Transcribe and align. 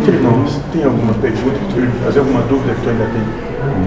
entre 0.00 0.16
nós, 0.18 0.58
tem 0.72 0.82
alguma 0.82 1.12
pergunta 1.12 1.58
que 1.58 1.74
tu 1.74 2.04
fazer, 2.04 2.20
alguma 2.20 2.40
dúvida 2.42 2.74
que 2.74 2.80
tu 2.80 2.88
ainda 2.88 3.04
tem? 3.04 3.22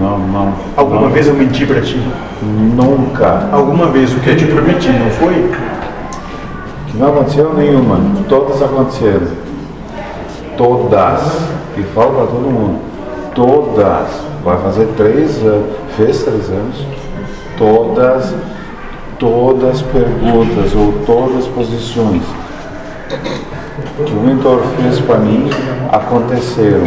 Não, 0.00 0.18
não. 0.18 0.54
Alguma 0.76 1.00
não, 1.02 1.10
vez 1.10 1.26
eu 1.26 1.34
menti 1.34 1.66
pra 1.66 1.80
ti? 1.80 2.00
Nunca. 2.40 3.48
Alguma 3.50 3.86
vez 3.88 4.12
o 4.12 4.20
que 4.20 4.30
eu 4.30 4.36
te 4.36 4.46
prometi, 4.46 4.88
não 4.90 5.10
foi? 5.10 5.50
Que 6.86 6.96
não 6.96 7.08
aconteceu 7.08 7.52
nenhuma. 7.54 7.98
Todas 8.28 8.62
aconteceram. 8.62 9.26
Todas. 10.56 11.20
E 11.76 11.82
falo 11.94 12.12
para 12.12 12.26
todo 12.26 12.52
mundo. 12.52 12.78
Todas. 13.34 14.08
Vai 14.44 14.56
fazer 14.58 14.86
três 14.96 15.42
anos. 15.44 15.76
Fez 15.96 16.22
três 16.22 16.48
anos. 16.48 16.86
Todas, 17.58 18.34
todas 19.18 19.82
perguntas 19.82 20.74
ou 20.76 20.92
todas 21.04 21.46
posições 21.48 22.22
que 23.96 24.12
o 24.12 24.20
mentor 24.20 24.62
fez 24.76 24.98
para 25.00 25.18
mim 25.18 25.48
aconteceram 25.92 26.80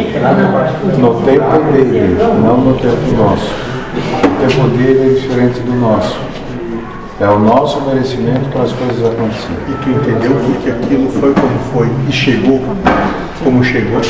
no 0.98 1.22
tempo 1.22 1.72
dele, 1.72 2.18
não 2.44 2.58
no 2.58 2.74
tempo 2.74 3.16
nosso. 3.18 3.52
O 3.96 4.48
tempo 4.48 4.68
dele 4.78 5.12
é 5.12 5.20
diferente 5.20 5.60
do 5.62 5.74
nosso. 5.80 6.20
É 7.20 7.28
o 7.28 7.40
nosso 7.40 7.82
merecimento 7.82 8.50
para 8.50 8.64
as 8.64 8.74
coisas 8.74 9.06
acontecerem. 9.06 9.58
E 9.70 9.74
tu 9.84 9.90
entendeu 9.90 10.36
porque 10.46 10.70
aquilo 10.70 11.10
foi 11.10 11.34
como 11.34 11.60
foi 11.72 11.90
e 12.08 12.12
chegou 12.12 12.62
como 13.44 13.64
chegou? 13.64 14.02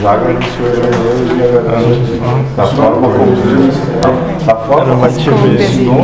Já 0.00 0.12
agradeceu 0.12 0.66
a 0.66 0.70
Deus 0.70 1.30
e 1.30 1.42
agradeceu 1.58 2.20
da 2.56 2.66
forma 2.66 3.08
como 3.08 4.46
da 4.46 4.53
forma 4.66 5.08
ensinou, 5.08 6.00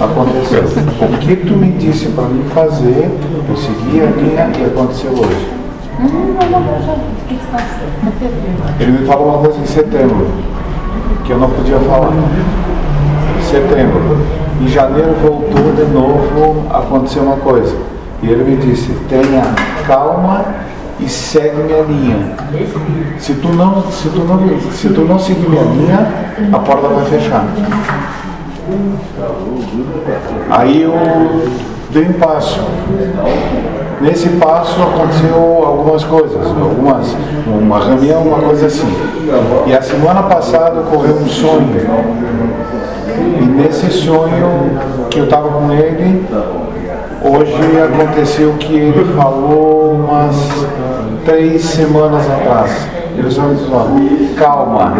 aconteceu. 0.00 0.64
O 1.02 1.18
que 1.18 1.36
tu 1.36 1.54
me 1.54 1.72
disse 1.72 2.06
para 2.08 2.24
mim 2.24 2.44
fazer, 2.54 3.10
eu 3.48 3.56
segui 3.56 4.00
a 4.00 4.06
linha 4.06 4.50
e 4.58 4.64
aconteceu 4.64 5.12
hoje. 5.12 5.48
Ele 8.80 8.92
me 8.92 9.06
falou 9.06 9.28
uma 9.28 9.38
coisa 9.38 9.58
em 9.58 9.66
setembro, 9.66 10.26
que 11.24 11.30
eu 11.30 11.38
não 11.38 11.50
podia 11.50 11.78
falar. 11.80 12.12
Setembro. 13.50 14.18
Em 14.60 14.68
janeiro 14.68 15.14
voltou 15.22 15.72
de 15.74 15.84
novo 15.92 16.66
a 16.70 16.78
acontecer 16.78 17.20
uma 17.20 17.36
coisa. 17.36 17.76
E 18.22 18.30
ele 18.30 18.44
me 18.44 18.56
disse, 18.56 18.90
tenha 19.08 19.42
calma 19.86 20.44
e 21.00 21.08
segue 21.08 21.62
minha 21.62 21.82
linha. 21.82 22.36
Se 23.18 23.34
tu 23.34 23.48
não, 23.48 23.82
se 23.90 24.08
tu 24.08 24.20
não, 24.20 24.60
se 24.72 24.88
tu 24.88 25.00
não 25.02 25.18
seguir 25.18 25.48
minha 25.48 25.62
linha, 25.62 26.08
a 26.52 26.58
porta 26.58 26.88
vai 26.88 27.04
fechar. 27.06 27.46
Aí 30.50 30.82
eu 30.82 30.94
dei 31.90 32.08
um 32.08 32.12
passo. 32.14 32.60
Nesse 34.00 34.28
passo 34.30 34.82
aconteceu 34.82 35.36
algumas 35.64 36.04
coisas, 36.04 36.46
algumas, 36.46 37.16
uma 37.46 37.78
reunião, 37.84 38.22
uma 38.22 38.38
coisa 38.38 38.66
assim. 38.66 38.92
E 39.66 39.72
a 39.72 39.80
semana 39.80 40.22
passada 40.24 40.80
ocorreu 40.80 41.16
um 41.16 41.28
sonho. 41.28 41.70
E 43.40 43.44
nesse 43.44 43.90
sonho 43.90 44.78
que 45.10 45.20
eu 45.20 45.24
estava 45.24 45.48
com 45.48 45.72
ele, 45.72 46.26
hoje 47.24 47.80
aconteceu 47.80 48.52
que 48.58 48.76
ele 48.76 49.14
falou 49.16 49.94
umas 49.94 50.36
três 51.24 51.62
semanas 51.62 52.30
atrás. 52.30 52.86
Ele 53.16 53.28
disse, 53.28 54.34
calma, 54.36 54.92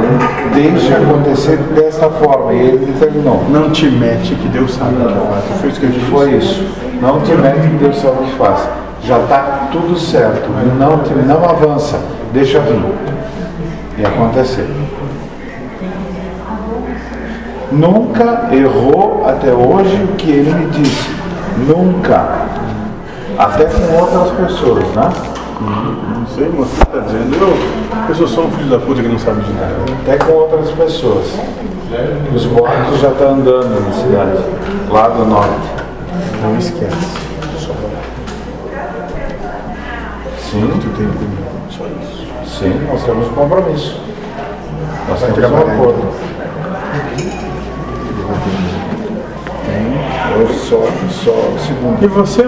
deixa 0.54 0.96
acontecer 0.96 1.58
desta 1.74 2.08
forma. 2.08 2.52
E 2.52 2.58
ele 2.60 2.94
terminou. 2.98 3.44
Não 3.50 3.70
te 3.70 3.90
mete 3.90 4.34
que 4.36 4.48
Deus 4.48 4.72
sabe 4.74 4.94
o 4.94 5.08
que 5.08 5.26
faz. 5.26 5.60
Foi 5.60 5.68
isso 5.68 5.80
que 5.80 5.86
eu 5.86 5.90
disse. 5.90 6.06
Foi 6.06 6.30
isso. 6.30 6.64
Não 7.02 7.20
te 7.20 7.32
mete 7.34 7.68
que 7.68 7.76
Deus 7.76 7.96
sabe 7.96 8.22
o 8.22 8.24
que 8.24 8.36
faz. 8.36 8.68
Já 9.02 9.18
está 9.18 9.68
tudo 9.72 9.98
certo. 9.98 10.48
Não, 10.78 10.98
te, 10.98 11.12
não 11.12 11.44
avança. 11.44 11.98
Deixa 12.32 12.60
vir. 12.60 12.80
E 13.98 14.06
aconteceu. 14.06 14.66
Nunca 17.72 18.48
errou 18.52 19.24
até 19.26 19.52
hoje 19.52 20.04
o 20.04 20.14
que 20.14 20.30
ele 20.30 20.54
me 20.54 20.66
disse. 20.70 21.23
Nunca. 21.58 22.46
Até 23.38 23.64
com 23.64 23.96
outras 23.96 24.30
pessoas, 24.32 24.84
né? 24.94 25.12
Não 25.60 26.26
sei, 26.26 26.48
mas 26.48 26.68
você 26.68 26.82
está 26.82 26.98
dizendo, 27.00 27.36
eu, 27.36 28.08
eu 28.08 28.14
sou 28.14 28.26
só 28.26 28.42
um 28.42 28.50
filho 28.50 28.70
da 28.70 28.78
puta 28.78 29.02
que 29.02 29.08
não 29.08 29.18
sabe 29.18 29.40
de 29.42 29.52
nada. 29.52 29.74
Até 30.02 30.18
com 30.18 30.32
outras 30.32 30.70
pessoas. 30.70 31.26
Os 32.34 32.46
boatos 32.46 32.98
já 33.00 33.10
estão 33.10 33.34
andando 33.34 33.86
na 33.86 33.92
cidade, 33.92 34.38
lá 34.90 35.08
do 35.08 35.24
norte. 35.26 35.68
Não 36.42 36.58
esquece. 36.58 37.24
Sim, 40.50 40.70
tu 40.80 40.88
tem 40.96 41.06
comigo. 41.06 41.44
Só 41.70 41.84
isso. 41.84 42.58
sim, 42.58 42.86
nós 42.88 43.02
temos 43.02 43.26
um 43.28 43.32
compromisso. 43.32 44.00
Nós 45.08 45.20
Vai 45.20 45.32
temos 45.32 45.50
um 45.50 45.56
acordo. 45.56 46.14
Só, 50.52 50.82
só 51.10 51.58
segunda. 51.66 52.04
E 52.04 52.08
você 52.08 52.42